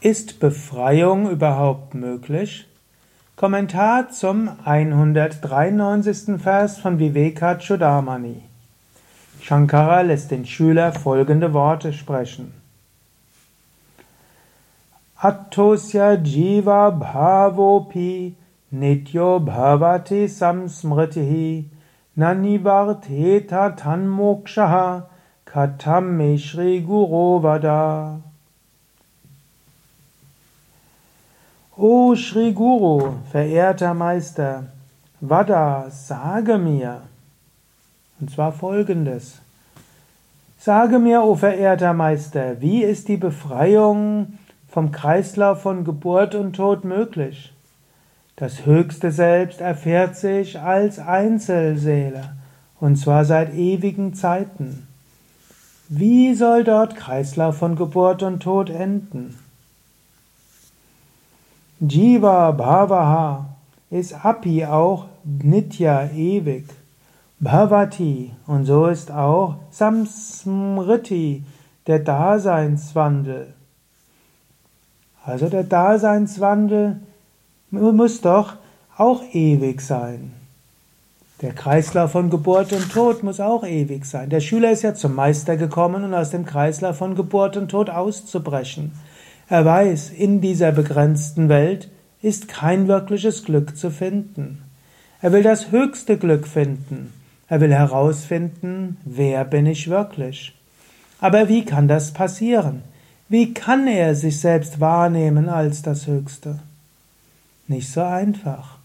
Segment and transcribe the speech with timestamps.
[0.00, 2.66] Ist Befreiung überhaupt möglich?
[3.36, 6.40] Kommentar zum 193.
[6.40, 8.42] Vers von Vivekachudamani.
[9.40, 12.52] Shankara lässt den Schüler folgende Worte sprechen.
[15.20, 18.34] Attosya jiva bhavopi
[18.70, 21.64] nityo bhavati samsmritihi
[22.16, 25.08] nanivarteta tanmokshaha
[25.44, 28.20] katam me shri guru vada.
[31.80, 34.64] O Shri Guru, verehrter Meister,
[35.20, 37.02] Vada, sage mir,
[38.18, 39.38] und zwar folgendes.
[40.58, 46.84] Sage mir, o verehrter Meister, wie ist die Befreiung vom Kreislauf von Geburt und Tod
[46.84, 47.52] möglich?
[48.34, 52.34] Das höchste Selbst erfährt sich als Einzelseele,
[52.80, 54.88] und zwar seit ewigen Zeiten.
[55.88, 59.36] Wie soll dort Kreislauf von Geburt und Tod enden?
[61.80, 63.46] Jiva Bhavaha
[63.90, 66.64] ist Api auch Nitya ewig.
[67.38, 71.44] Bhavati und so ist auch Samsmriti
[71.86, 73.54] der Daseinswandel.
[75.24, 76.98] Also der Daseinswandel
[77.70, 78.54] muss doch
[78.96, 80.32] auch ewig sein.
[81.42, 84.30] Der Kreislauf von Geburt und Tod muss auch ewig sein.
[84.30, 87.88] Der Schüler ist ja zum Meister gekommen, um aus dem Kreislauf von Geburt und Tod
[87.88, 88.90] auszubrechen.
[89.48, 91.88] Er weiß, in dieser begrenzten Welt
[92.20, 94.62] ist kein wirkliches Glück zu finden.
[95.22, 97.12] Er will das höchste Glück finden.
[97.48, 100.54] Er will herausfinden, wer bin ich wirklich.
[101.20, 102.82] Aber wie kann das passieren?
[103.28, 106.58] Wie kann er sich selbst wahrnehmen als das Höchste?
[107.66, 108.76] Nicht so einfach.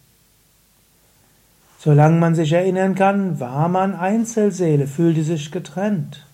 [1.79, 6.25] Solange man sich erinnern kann, war man Einzelseele, fühlte sich getrennt.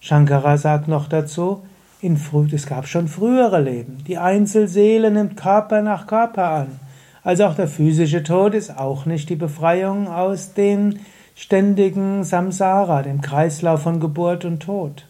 [0.00, 1.62] Shankara sagt noch dazu,
[2.06, 4.04] in früh, es gab schon frühere Leben.
[4.06, 6.80] Die Einzelseele nimmt Körper nach Körper an.
[7.24, 11.00] Also auch der physische Tod ist auch nicht die Befreiung aus dem
[11.34, 15.06] ständigen Samsara, dem Kreislauf von Geburt und Tod.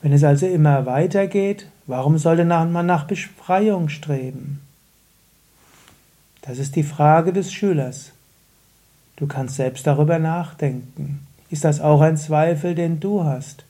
[0.00, 4.60] Wenn es also immer weitergeht, warum sollte man nach Befreiung streben?
[6.40, 8.12] Das ist die Frage des Schülers.
[9.16, 11.26] Du kannst selbst darüber nachdenken.
[11.50, 13.64] Ist das auch ein Zweifel, den du hast?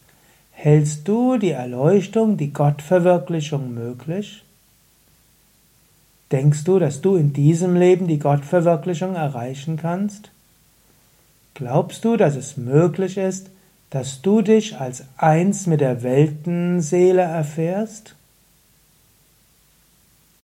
[0.59, 4.43] Hältst du die Erleuchtung, die Gottverwirklichung möglich?
[6.33, 10.31] Denkst du, dass du in diesem Leben die Gottverwirklichung erreichen kannst?
[11.53, 13.51] Glaubst du, dass es möglich ist,
[13.91, 18.15] dass du dich als eins mit der Weltenseele erfährst?